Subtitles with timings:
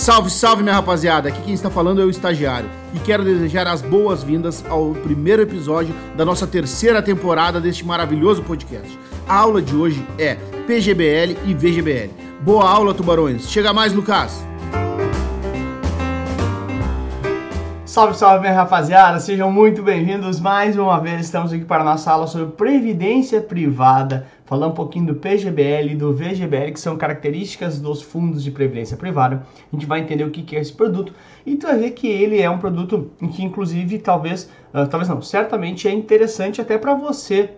[0.00, 1.28] Salve, salve, minha rapaziada!
[1.28, 5.94] Aqui quem está falando é o estagiário e quero desejar as boas-vindas ao primeiro episódio
[6.16, 8.98] da nossa terceira temporada deste maravilhoso podcast.
[9.28, 10.36] A aula de hoje é
[10.66, 12.14] PGBL e VGBL.
[12.40, 13.46] Boa aula, tubarões!
[13.50, 14.42] Chega mais, Lucas!
[17.84, 19.20] Salve, salve, minha rapaziada!
[19.20, 21.26] Sejam muito bem-vindos mais uma vez.
[21.26, 25.94] Estamos aqui para a nossa aula sobre previdência privada, falar um pouquinho do PGBL e
[25.94, 29.46] do VGBL, que são características dos fundos de previdência privada.
[29.72, 31.14] A gente vai entender o que é esse produto
[31.46, 35.22] e tu vai ver que ele é um produto que, inclusive, talvez, uh, talvez não,
[35.22, 37.50] certamente é interessante até para você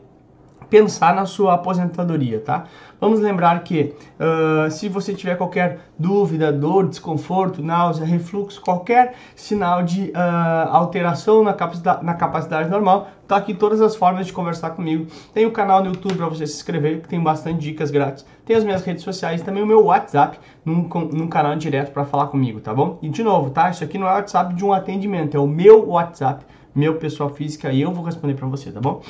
[0.72, 2.64] pensar na sua aposentadoria, tá?
[2.98, 9.82] Vamos lembrar que uh, se você tiver qualquer dúvida, dor, desconforto, náusea, refluxo, qualquer sinal
[9.82, 14.70] de uh, alteração na capacidade, na capacidade normal, tá aqui todas as formas de conversar
[14.70, 15.08] comigo.
[15.34, 18.24] Tem o canal no YouTube para você se inscrever, que tem bastante dicas grátis.
[18.46, 22.28] Tem as minhas redes sociais, também o meu WhatsApp, num, num canal direto para falar
[22.28, 22.98] comigo, tá bom?
[23.02, 23.68] E de novo, tá?
[23.68, 27.70] Isso aqui não é WhatsApp de um atendimento, é o meu WhatsApp, meu pessoal física,
[27.70, 29.02] e eu vou responder para você, tá bom?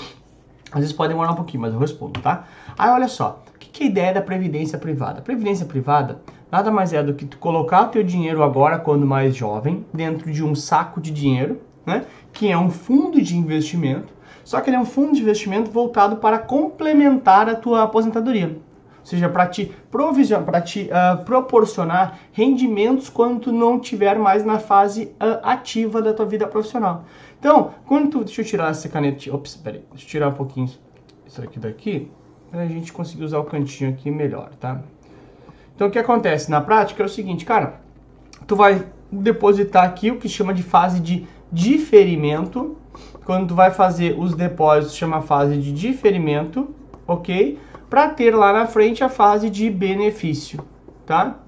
[0.72, 2.44] Às vezes pode demorar um pouquinho, mas eu respondo, tá?
[2.78, 5.18] Aí olha só, o que é a ideia da previdência privada?
[5.18, 6.20] A previdência privada
[6.50, 10.30] nada mais é do que tu colocar o teu dinheiro agora, quando mais jovem, dentro
[10.30, 12.04] de um saco de dinheiro, né?
[12.32, 14.12] Que é um fundo de investimento,
[14.44, 18.58] só que ele é um fundo de investimento voltado para complementar a tua aposentadoria.
[19.02, 24.60] Ou seja, para te, para te uh, proporcionar rendimentos quando tu não tiver mais na
[24.60, 27.04] fase uh, ativa da tua vida profissional.
[27.38, 30.70] Então, quando tu, deixa eu tirar essa caneta, ops, peraí, deixa eu tirar um pouquinho
[31.26, 32.08] isso aqui daqui,
[32.52, 34.80] a gente conseguir usar o cantinho aqui melhor, tá?
[35.74, 37.80] Então, o que acontece na prática é o seguinte, cara,
[38.46, 42.76] tu vai depositar aqui o que chama de fase de diferimento.
[43.24, 46.74] Quando tu vai fazer os depósitos, chama fase de diferimento,
[47.06, 47.58] ok?
[47.92, 50.64] Para ter lá na frente a fase de benefício,
[51.04, 51.40] tá?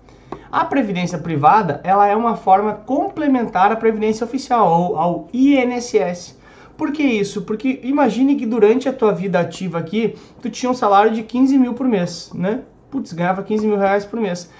[0.52, 6.38] A previdência privada, ela é uma forma complementar à previdência oficial ou ao INSS.
[6.76, 7.40] Por que isso?
[7.46, 11.58] Porque imagine que durante a tua vida ativa aqui, tu tinha um salário de 15
[11.58, 12.60] mil por mês, né?
[12.90, 14.50] Putz, ganhava 15 mil reais por mês.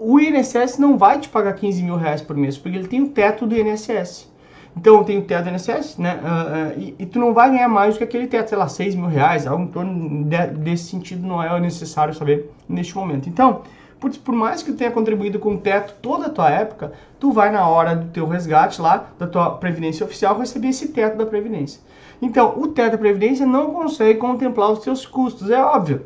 [0.00, 3.10] O INSS não vai te pagar 15 mil reais por mês, porque ele tem o
[3.10, 4.33] teto do INSS.
[4.76, 6.20] Então tem o teto do INSS, né?
[6.22, 8.68] Uh, uh, e, e, tu não vai ganhar mais do que aquele teto, sei lá,
[8.68, 13.28] 6 mil reais, algo em torno de, desse sentido não é necessário saber neste momento.
[13.28, 13.62] Então,
[14.04, 17.32] Putz, por mais que tu tenha contribuído com o teto toda a tua época, tu
[17.32, 21.24] vai na hora do teu resgate lá, da tua previdência oficial, receber esse teto da
[21.24, 21.80] previdência.
[22.20, 26.04] Então, o teto da previdência não consegue contemplar os teus custos, é óbvio.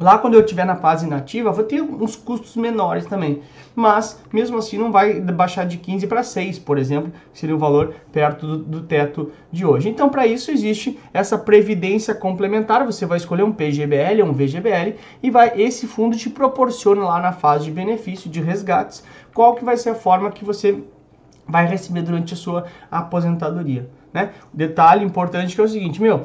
[0.00, 3.42] Lá quando eu estiver na fase inativa, vou ter uns custos menores também.
[3.74, 7.94] Mas, mesmo assim, não vai baixar de 15 para 6, por exemplo, seria o valor
[8.12, 9.88] perto do, do teto de hoje.
[9.88, 12.84] Então, para isso, existe essa previdência complementar.
[12.86, 17.20] Você vai escolher um PGBL ou um VGBL e vai esse fundo te proporciona lá
[17.20, 19.02] na fase de benefício, de resgates,
[19.34, 20.82] qual que vai ser a forma que você
[21.48, 23.88] vai receber durante a sua aposentadoria.
[24.12, 24.30] Né?
[24.52, 26.22] Detalhe importante que é o seguinte, meu,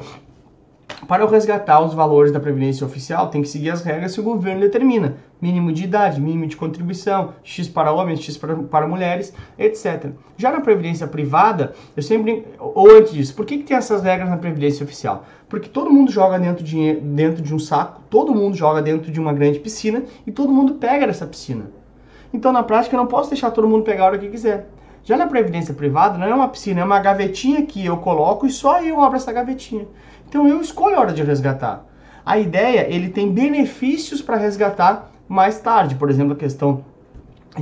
[1.06, 4.24] para eu resgatar os valores da Previdência Oficial, tem que seguir as regras que o
[4.24, 5.16] governo determina.
[5.40, 10.10] Mínimo de idade, mínimo de contribuição, X para homens, X para, para mulheres, etc.
[10.36, 12.46] Já na Previdência Privada, eu sempre.
[12.58, 15.24] Ou antes disso, por que, que tem essas regras na Previdência Oficial?
[15.48, 19.20] Porque todo mundo joga dentro de, dentro de um saco, todo mundo joga dentro de
[19.20, 21.70] uma grande piscina e todo mundo pega dessa piscina.
[22.32, 24.68] Então, na prática, eu não posso deixar todo mundo pegar a hora que quiser.
[25.04, 28.50] Já na previdência privada, não é uma piscina, é uma gavetinha que eu coloco e
[28.50, 29.86] só eu abro essa gavetinha.
[30.28, 31.84] Então eu escolho a hora de resgatar.
[32.24, 36.84] A ideia, ele tem benefícios para resgatar mais tarde, por exemplo, a questão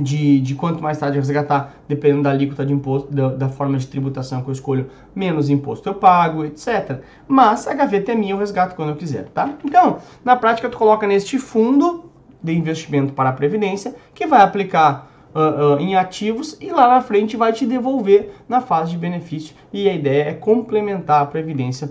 [0.01, 3.87] de, de quanto mais tarde resgatar, dependendo da alíquota de imposto, da, da, forma de
[3.87, 7.01] tributação que eu escolho, menos imposto eu pago, etc.
[7.27, 9.53] Mas a gaveta é minha, eu resgato quando eu quiser, tá?
[9.63, 12.09] Então, na prática, tu coloca neste fundo
[12.41, 17.01] de investimento para a previdência, que vai aplicar uh, uh, em ativos e lá na
[17.01, 19.55] frente vai te devolver na fase de benefício.
[19.71, 21.89] E a ideia é complementar a previdência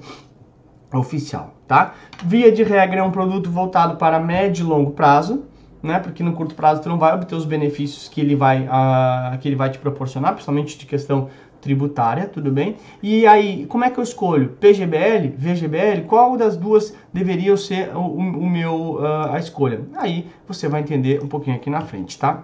[0.93, 1.95] oficial, tá?
[2.25, 5.45] Via de regra é um produto voltado para médio e longo prazo,
[5.83, 5.99] né?
[5.99, 9.49] Porque no curto prazo tu não vai obter os benefícios que ele vai, uh, que
[9.49, 11.29] ele vai te proporcionar, principalmente de questão
[11.61, 12.77] tributária, tudo bem?
[13.03, 14.51] E aí, como é que eu escolho?
[14.61, 16.03] PGBL, VGBL?
[16.07, 19.81] Qual das duas deveria ser o, o meu uh, a escolha?
[19.97, 22.43] Aí você vai entender um pouquinho aqui na frente, tá?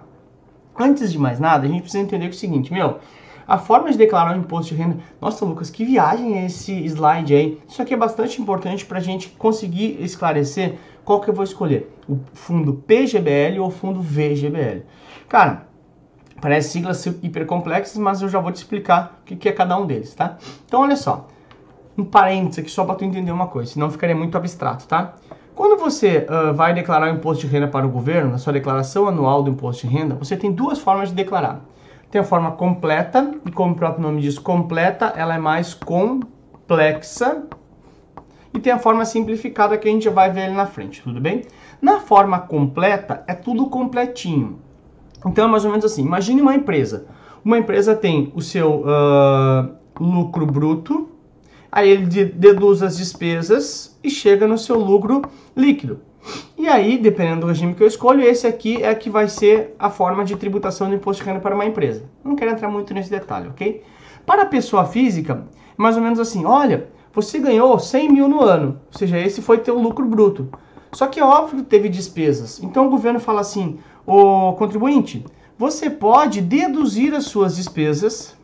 [0.77, 2.99] Antes de mais nada, a gente precisa entender o seguinte, meu,
[3.49, 4.99] a forma de declarar o imposto de renda.
[5.19, 7.59] Nossa, Lucas, que viagem é esse slide aí?
[7.67, 11.91] Isso aqui é bastante importante para a gente conseguir esclarecer qual que eu vou escolher:
[12.07, 14.83] o fundo PGBL ou o fundo VGBL.
[15.27, 15.67] Cara,
[16.39, 19.75] parece siglas hiper complexas, mas eu já vou te explicar o que, que é cada
[19.79, 20.37] um deles, tá?
[20.67, 21.27] Então, olha só.
[21.97, 25.15] Um parênteses aqui só para tu entender uma coisa, senão ficaria muito abstrato, tá?
[25.55, 29.07] Quando você uh, vai declarar o imposto de renda para o governo, na sua declaração
[29.07, 31.61] anual do imposto de renda, você tem duas formas de declarar.
[32.11, 37.43] Tem a forma completa, e como o próprio nome diz, completa, ela é mais complexa.
[38.51, 41.43] E tem a forma simplificada que a gente vai ver ali na frente, tudo bem?
[41.79, 44.59] Na forma completa, é tudo completinho.
[45.25, 47.05] Então é mais ou menos assim, imagine uma empresa.
[47.45, 51.09] Uma empresa tem o seu uh, lucro bruto,
[51.71, 55.21] aí ele deduz as despesas e chega no seu lucro
[55.55, 56.01] líquido.
[56.57, 59.89] E aí, dependendo do regime que eu escolho, esse aqui é que vai ser a
[59.89, 62.03] forma de tributação do imposto de renda para uma empresa.
[62.23, 63.83] Não quero entrar muito nesse detalhe, ok?
[64.25, 65.45] Para a pessoa física,
[65.77, 69.57] mais ou menos assim, olha, você ganhou 100 mil no ano, ou seja, esse foi
[69.57, 70.49] teu lucro bruto.
[70.91, 72.61] Só que é óbvio que teve despesas.
[72.61, 75.25] Então o governo fala assim, o contribuinte,
[75.57, 78.35] você pode deduzir as suas despesas,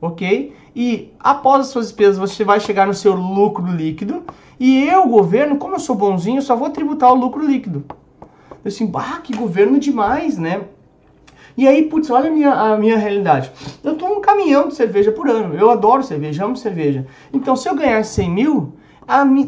[0.00, 0.54] ok?
[0.74, 4.22] E após as suas despesas você vai chegar no seu lucro líquido
[4.58, 7.84] e eu, governo, como eu sou bonzinho, só vou tributar o lucro líquido.
[8.64, 10.62] Eu assim, bah, que governo demais, né?
[11.56, 13.52] E aí, putz, olha a minha, a minha realidade.
[13.82, 15.54] Eu tomo um caminhão de cerveja por ano.
[15.54, 17.06] Eu adoro cerveja, amo cerveja.
[17.32, 18.72] Então, se eu ganhasse 100 mil,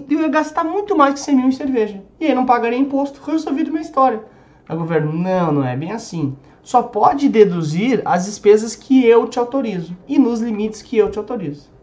[0.09, 2.01] eu ia gastar muito mais que 100 mil em cerveja.
[2.21, 3.21] E aí não pagaria imposto.
[3.29, 4.23] Resolvido minha história.
[4.69, 6.37] O governo, não, não é bem assim.
[6.63, 9.97] Só pode deduzir as despesas que eu te autorizo.
[10.07, 11.76] E nos limites que eu te autorizo.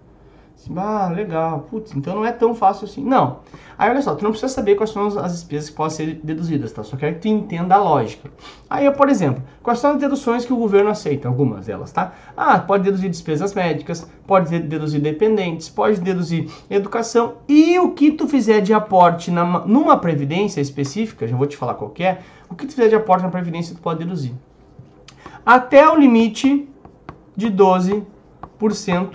[0.64, 1.68] Assim, ah, legal.
[1.70, 3.04] Putz, então não é tão fácil assim.
[3.04, 3.40] Não.
[3.78, 6.72] Aí olha só, tu não precisa saber quais são as despesas que podem ser deduzidas,
[6.72, 6.84] tá?
[6.84, 8.30] Só quero que tu entenda a lógica.
[8.70, 11.28] Aí, por exemplo, quais são as deduções que o governo aceita?
[11.28, 12.14] Algumas delas, tá?
[12.38, 18.28] Ah, pode deduzir despesas médicas, pode deduzir dependentes, pode deduzir educação e o que tu
[18.28, 22.20] fizer de aporte na, numa previdência específica, já vou te falar qual é,
[22.50, 24.34] o que tu fizer de aporte na previdência tu pode deduzir.
[25.46, 26.70] Até o limite
[27.36, 28.13] de 12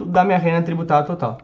[0.07, 1.39] da minha renda tributária total.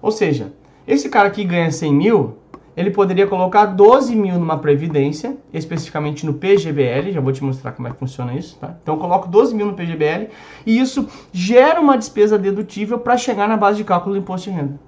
[0.00, 0.52] Ou seja,
[0.86, 2.36] esse cara que ganha 100 mil,
[2.76, 7.88] ele poderia colocar 12 mil numa previdência, especificamente no PGBL, já vou te mostrar como
[7.88, 8.74] é que funciona isso, tá?
[8.82, 10.28] Então eu coloco 12 mil no PGBL
[10.64, 14.56] e isso gera uma despesa dedutível para chegar na base de cálculo do imposto de
[14.56, 14.80] renda.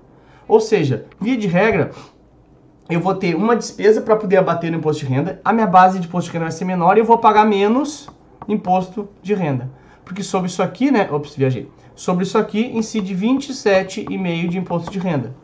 [0.48, 1.90] Ou seja, via de regra,
[2.88, 5.98] eu vou ter uma despesa para poder abater no imposto de renda, a minha base
[5.98, 8.08] de imposto de renda vai ser menor e eu vou pagar menos
[8.48, 9.70] imposto de renda.
[10.04, 11.08] Porque sobre isso aqui, né?
[11.10, 11.70] Ops, viajei.
[11.94, 15.34] Sobre isso aqui incide 27,5% de imposto de renda.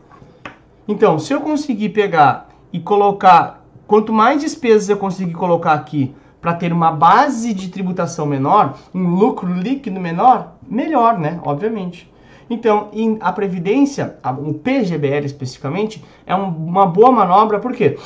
[0.87, 6.53] Então, se eu conseguir pegar e colocar, quanto mais despesas eu conseguir colocar aqui para
[6.53, 11.39] ter uma base de tributação menor, um lucro líquido menor, melhor, né?
[11.43, 12.11] Obviamente.
[12.49, 12.89] Então,
[13.21, 17.97] a Previdência, o PGBL especificamente, é uma boa manobra, por quê?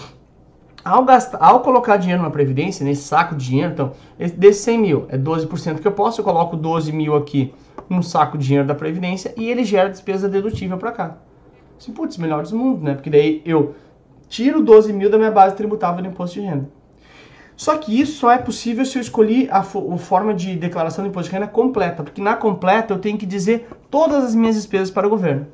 [0.83, 3.91] Ao, gastar, ao colocar dinheiro na Previdência, nesse saco de dinheiro, então,
[4.37, 7.53] desse 100 mil, é 12% que eu posso, eu coloco 12 mil aqui
[7.89, 11.17] num saco de dinheiro da Previdência e ele gera despesa dedutível para cá.
[11.77, 12.95] Assim, putz, melhor do mundo, né?
[12.95, 13.75] Porque daí eu
[14.27, 16.69] tiro 12 mil da minha base tributável do imposto de renda.
[17.55, 21.09] Só que isso só é possível se eu escolher a, a, forma de declaração do
[21.09, 24.91] imposto de renda completa, porque na completa eu tenho que dizer todas as minhas despesas
[24.91, 25.47] para o governo.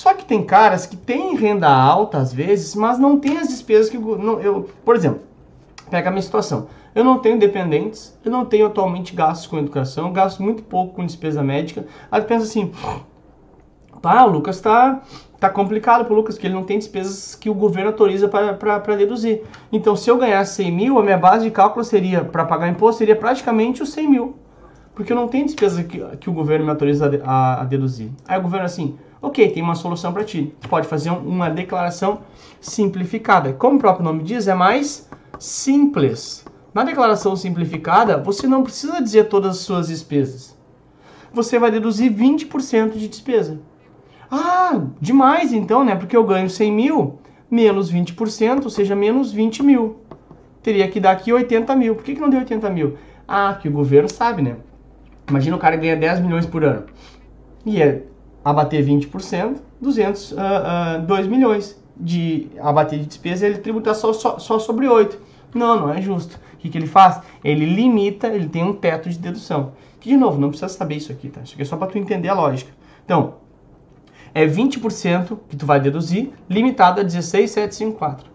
[0.00, 3.90] Só que tem caras que têm renda alta às vezes, mas não tem as despesas
[3.90, 5.20] que não, eu, por exemplo,
[5.90, 6.68] pega a minha situação.
[6.94, 11.04] Eu não tenho dependentes, eu não tenho atualmente gastos com educação, gasto muito pouco com
[11.04, 11.84] despesa médica.
[12.10, 12.72] Aí pensa assim,
[14.00, 15.02] pá, o Lucas tá,
[15.38, 19.42] tá complicado pro Lucas, que ele não tem despesas que o governo autoriza para deduzir.
[19.70, 23.00] Então, se eu ganhasse 100 mil, a minha base de cálculo seria, para pagar imposto,
[23.00, 24.34] seria praticamente os 100 mil.
[24.94, 28.10] Porque eu não tenho despesa que, que o governo me autoriza a, a, a deduzir.
[28.26, 30.54] Aí o governo assim, ok, tem uma solução para ti.
[30.68, 32.20] Pode fazer uma declaração
[32.60, 33.52] simplificada.
[33.52, 35.08] Como o próprio nome diz, é mais
[35.38, 36.44] simples.
[36.72, 40.56] Na declaração simplificada, você não precisa dizer todas as suas despesas.
[41.32, 43.60] Você vai deduzir 20% de despesa.
[44.30, 45.94] Ah, demais então, né?
[45.96, 49.96] Porque eu ganho 100 mil menos 20%, ou seja, menos 20 mil.
[50.62, 51.94] Teria que dar aqui 80 mil.
[51.96, 52.96] Por que, que não deu 80 mil?
[53.26, 54.56] Ah, que o governo sabe, né?
[55.28, 56.86] Imagina o cara ganha 10 milhões por ano.
[57.66, 58.02] E é
[58.44, 64.38] abater 20%, 200, uh, uh, 2 milhões de abater de despesa, ele tributa só, só,
[64.38, 65.20] só sobre 8.
[65.54, 66.40] Não, não é justo.
[66.54, 67.20] O que, que ele faz?
[67.44, 69.72] Ele limita, ele tem um teto de dedução.
[69.98, 71.40] Que, de novo, não precisa saber isso aqui, tá?
[71.42, 72.70] Isso aqui é só para tu entender a lógica.
[73.04, 73.34] Então,
[74.34, 78.30] é 20% que tu vai deduzir, limitado a 16,754.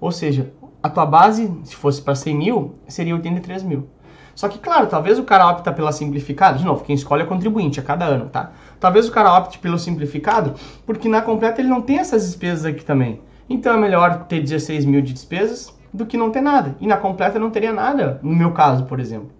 [0.00, 3.88] Ou seja, a tua base, se fosse para 100 mil, seria 83 mil.
[4.34, 6.58] Só que, claro, talvez o cara opta pela simplificada.
[6.58, 8.52] De novo, quem escolhe é contribuinte a cada ano, tá?
[8.80, 12.84] Talvez o cara opte pelo simplificado, porque na completa ele não tem essas despesas aqui
[12.84, 13.20] também.
[13.48, 16.76] Então é melhor ter 16 mil de despesas do que não ter nada.
[16.80, 19.30] E na completa não teria nada, no meu caso, por exemplo.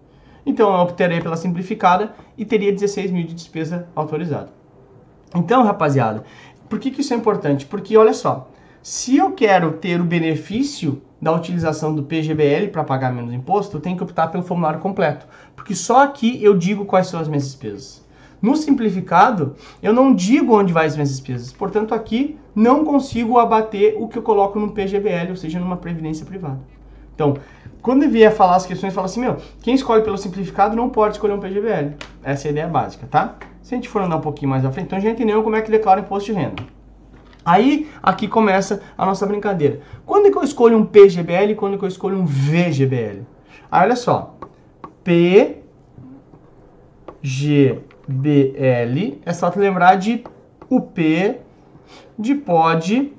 [0.47, 4.51] Então eu optaria pela simplificada e teria 16 mil de despesa autorizada.
[5.35, 6.23] Então, rapaziada,
[6.69, 7.67] por que, que isso é importante?
[7.67, 8.49] Porque olha só,
[8.87, 13.81] Se eu quero ter o benefício da utilização do PGBL para pagar menos imposto, eu
[13.81, 15.27] tenho que optar pelo formulário completo,
[15.57, 18.05] porque só aqui eu digo quais são as minhas despesas.
[18.43, 23.97] No simplificado, eu não digo onde vai as minhas despesas, portanto aqui não consigo abater
[23.99, 26.61] o que eu coloco no PGBL, ou seja, numa previdência privada.
[27.15, 27.39] Então,
[27.81, 31.33] quando vier falar as questões, fala assim, meu, quem escolhe pelo simplificado não pode escolher
[31.33, 31.95] um PGBL.
[32.23, 33.37] Essa é a ideia básica, tá?
[33.63, 35.63] Se a gente for andar um pouquinho mais à frente, então já entendeu como é
[35.63, 36.74] que declara imposto de renda.
[37.45, 39.81] Aí, aqui começa a nossa brincadeira.
[40.07, 43.23] Quando é que eu escolho um PGBL e quando é que eu escolho um VGBL?
[43.71, 44.35] Aí, olha só.
[45.03, 45.61] PGBL
[49.27, 50.25] é só te lembrar de
[50.71, 51.41] o P
[52.19, 53.13] de pode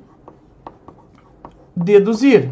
[1.75, 2.49] deduzir.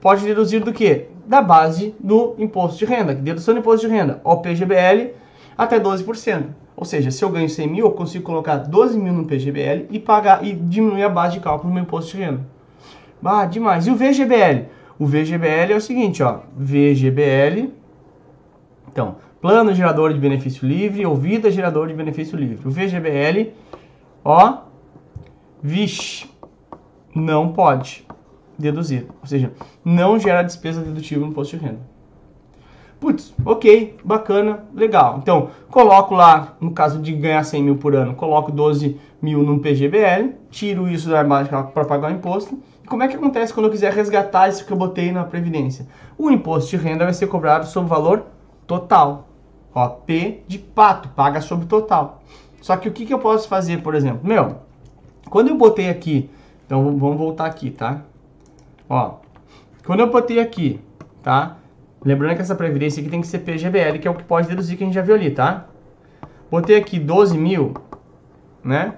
[0.00, 1.06] Pode deduzir do quê?
[1.26, 3.14] Da base do imposto de renda.
[3.14, 5.14] Dedução do imposto de renda, o PGBL,
[5.56, 6.44] até 12%.
[6.78, 9.98] Ou seja, se eu ganho 100 mil, eu consigo colocar 12 mil no PGBL e
[9.98, 12.46] pagar e diminuir a base de cálculo do meu imposto de renda.
[13.24, 13.88] Ah, demais.
[13.88, 14.66] E o VGBL?
[14.96, 16.38] O VGBL é o seguinte, ó.
[16.56, 17.72] VGBL.
[18.92, 22.60] Então, plano gerador de benefício livre ou vida gerador de benefício livre.
[22.64, 23.52] O VGBL,
[24.24, 24.58] ó,
[25.60, 26.30] vixe,
[27.12, 28.06] não pode
[28.56, 29.08] deduzir.
[29.20, 29.52] Ou seja,
[29.84, 31.97] não gera despesa dedutível no imposto de renda.
[33.00, 35.18] Putz, ok, bacana, legal.
[35.22, 39.60] Então, coloco lá, no caso de ganhar 100 mil por ano, coloco 12 mil no
[39.60, 42.58] PGBL, tiro isso da margem para pagar o imposto.
[42.82, 45.86] E como é que acontece quando eu quiser resgatar isso que eu botei na Previdência?
[46.16, 48.24] O imposto de renda vai ser cobrado sobre o valor
[48.66, 49.28] total.
[49.72, 52.20] Ó, P de pato, paga sobre o total.
[52.60, 54.26] Só que o que, que eu posso fazer, por exemplo?
[54.26, 54.56] Meu,
[55.30, 56.28] quando eu botei aqui,
[56.66, 58.02] então vamos voltar aqui, tá?
[58.88, 59.14] Ó,
[59.86, 60.80] quando eu botei aqui,
[61.22, 61.58] tá?
[62.04, 64.76] Lembrando que essa previdência aqui tem que ser PGBL, que é o que pode deduzir
[64.76, 65.66] que a gente já viu ali, tá?
[66.50, 67.74] Botei aqui 12 mil,
[68.62, 68.94] né?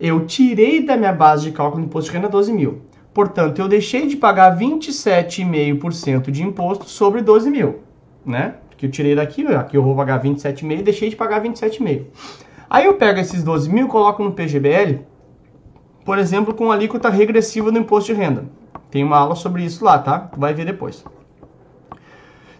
[0.00, 2.82] Eu tirei da minha base de cálculo do imposto de renda 12 mil.
[3.14, 7.80] Portanto, eu deixei de pagar 27,5% de imposto sobre 12 mil,
[8.24, 8.54] né?
[8.76, 12.04] Que eu tirei daqui, aqui eu vou pagar 27,5% e deixei de pagar 27,5%.
[12.70, 15.00] Aí eu pego esses 12 mil coloco no PGBL,
[16.04, 18.44] por exemplo, com alíquota regressiva do imposto de renda.
[18.90, 20.18] Tem uma aula sobre isso lá, tá?
[20.18, 21.04] Tu vai ver depois.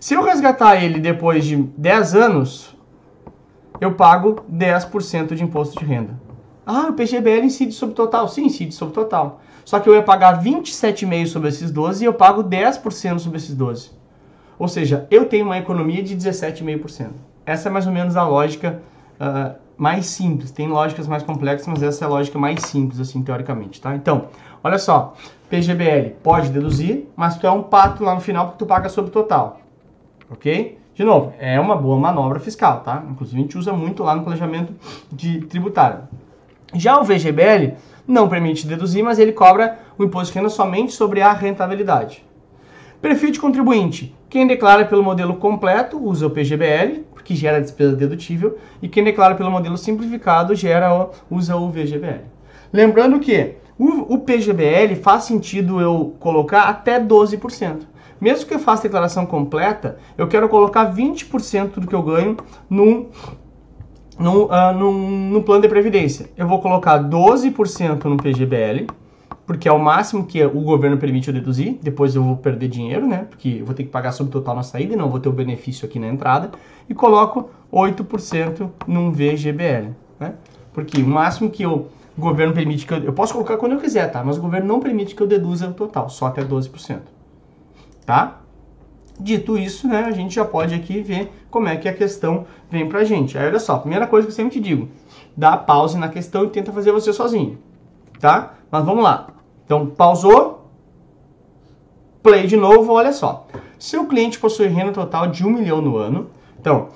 [0.00, 2.76] Se eu resgatar ele depois de 10 anos,
[3.80, 6.14] eu pago 10% de imposto de renda.
[6.64, 8.28] Ah, o PGBL incide sobre o total.
[8.28, 9.40] Sim, incide sobre o total.
[9.64, 13.54] Só que eu ia pagar 27,5% sobre esses 12 e eu pago 10% sobre esses
[13.56, 13.90] 12.
[14.56, 17.08] Ou seja, eu tenho uma economia de 17,5%.
[17.44, 18.80] Essa é mais ou menos a lógica
[19.20, 20.52] uh, mais simples.
[20.52, 23.96] Tem lógicas mais complexas, mas essa é a lógica mais simples, assim, teoricamente, tá?
[23.96, 24.28] Então,
[24.62, 25.14] olha só.
[25.50, 29.10] PGBL pode deduzir, mas tu é um pato lá no final porque tu paga sobre
[29.10, 29.60] o total
[30.30, 30.78] ok?
[30.94, 33.04] De novo, é uma boa manobra fiscal, tá?
[33.08, 34.74] Inclusive a gente usa muito lá no planejamento
[35.12, 36.00] de tributário.
[36.74, 37.74] Já o VGBL
[38.06, 42.24] não permite deduzir, mas ele cobra o imposto de renda somente sobre a rentabilidade.
[43.00, 44.14] Perfil de contribuinte.
[44.28, 49.34] Quem declara pelo modelo completo usa o PGBL, que gera despesa dedutível, e quem declara
[49.34, 52.24] pelo modelo simplificado gera usa o VGBL.
[52.72, 57.82] Lembrando que o, o PGBL faz sentido eu colocar até 12%.
[58.20, 62.36] Mesmo que eu faça a declaração completa, eu quero colocar 20% do que eu ganho
[62.68, 63.06] num,
[64.18, 66.28] num, uh, num, no plano de previdência.
[66.36, 68.86] Eu vou colocar 12% no PGBL,
[69.46, 71.78] porque é o máximo que o governo permite eu deduzir.
[71.80, 73.26] Depois eu vou perder dinheiro, né?
[73.30, 75.28] Porque eu vou ter que pagar sobre o total na saída e não vou ter
[75.28, 76.50] o benefício aqui na entrada.
[76.88, 80.34] E coloco 8% num VGBL, né?
[80.72, 82.98] Porque o máximo que eu, o governo permite que eu...
[82.98, 84.24] Eu posso colocar quando eu quiser, tá?
[84.24, 87.17] Mas o governo não permite que eu deduza o total, só até 12%
[88.08, 88.40] tá?
[89.20, 92.88] Dito isso, né, a gente já pode aqui ver como é que a questão vem
[92.88, 93.36] pra gente.
[93.36, 94.88] Aí, olha só, primeira coisa que eu sempre te digo,
[95.36, 97.58] dá pause na questão e tenta fazer você sozinho,
[98.18, 98.54] tá?
[98.70, 99.26] Mas vamos lá.
[99.66, 100.70] Então, pausou,
[102.22, 103.46] play de novo, olha só.
[103.78, 106.88] Seu cliente possui renda total de 1 milhão no ano, então,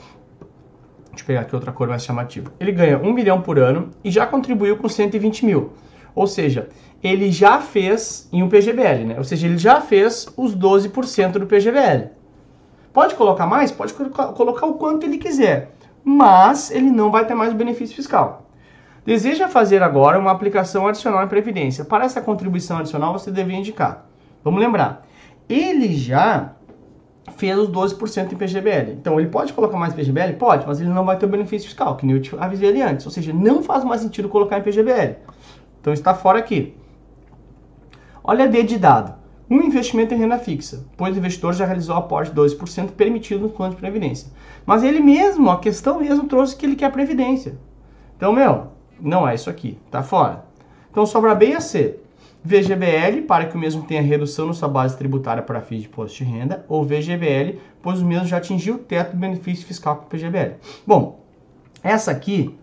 [1.11, 2.50] deixa eu pegar aqui outra cor mais chamativa.
[2.59, 5.73] Ele ganha 1 milhão por ano e já contribuiu com 120 mil.
[6.14, 6.69] Ou seja,
[7.02, 9.14] ele já fez em um PGBL, né?
[9.19, 12.11] Ou seja, ele já fez os 12% do PGBL.
[12.92, 13.73] Pode colocar mais?
[13.73, 15.73] Pode colocar o quanto ele quiser,
[16.04, 18.47] mas ele não vai ter mais benefício fiscal.
[19.04, 21.85] Deseja fazer agora uma aplicação adicional em previdência.
[21.85, 24.07] Para essa contribuição adicional, você deve indicar.
[24.45, 25.07] Vamos lembrar,
[25.49, 26.52] ele já
[27.37, 28.92] fez os 12% em PGBL.
[28.92, 30.35] Então, ele pode colocar mais PGBL?
[30.38, 32.83] Pode, mas ele não vai ter o benefício fiscal, que nem eu te avisei ali
[32.83, 33.07] antes.
[33.07, 35.16] Ou seja, não faz mais sentido colocar em PGBL.
[35.83, 36.75] Então, está fora aqui.
[38.25, 39.21] Olha D de dado.
[39.51, 43.51] Um investimento em renda fixa, pois o investidor já realizou aporte de 2% permitido no
[43.51, 44.33] plano de previdência.
[44.65, 47.59] Mas ele mesmo, a questão mesmo, trouxe que ele quer previdência.
[48.17, 50.45] Então, meu, não é isso aqui, tá fora.
[50.91, 51.99] Então sobra B e a C.
[52.45, 56.19] VGBL, para que o mesmo tenha redução na sua base tributária para fins de imposto
[56.19, 60.05] de renda, ou VGBL, pois o mesmo já atingiu o teto do benefício fiscal com
[60.05, 60.55] o PGBL.
[60.87, 61.21] Bom,
[61.83, 62.57] essa aqui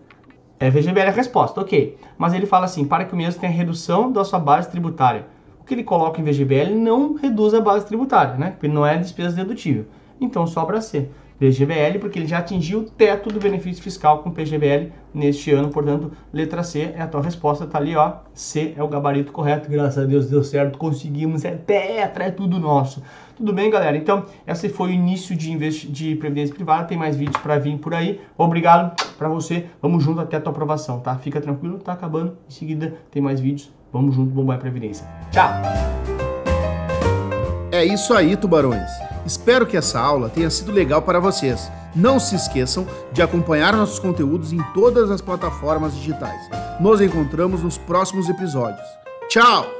[0.60, 1.96] é VGBL a resposta, ok.
[2.18, 5.26] Mas ele fala assim, para que o mesmo tenha redução da sua base tributária.
[5.58, 8.50] O que ele coloca em VGBL não reduz a base tributária, né?
[8.50, 9.86] Porque não é despesa dedutível.
[10.20, 11.08] Então sobra C.
[11.38, 16.12] PGBL, porque ele já atingiu o teto do benefício fiscal com PGBL neste ano, portanto,
[16.30, 18.16] letra C é a tua resposta, tá ali, ó.
[18.34, 22.60] C é o gabarito correto, graças a Deus deu certo, conseguimos, é tetra, é tudo
[22.60, 23.02] nosso.
[23.34, 23.96] Tudo bem, galera?
[23.96, 25.56] Então, esse foi o início de,
[25.88, 28.20] de previdência privada, tem mais vídeos para vir por aí.
[28.36, 31.14] Obrigado para você, vamos junto até a tua aprovação, tá?
[31.16, 35.06] Fica tranquilo, tá acabando, em seguida tem mais vídeos, vamos junto, bombar previdência.
[35.30, 35.50] Tchau!
[37.70, 38.90] É isso aí, tubarões.
[39.26, 41.70] Espero que essa aula tenha sido legal para vocês.
[41.94, 46.48] Não se esqueçam de acompanhar nossos conteúdos em todas as plataformas digitais.
[46.80, 48.86] Nos encontramos nos próximos episódios.
[49.28, 49.79] Tchau!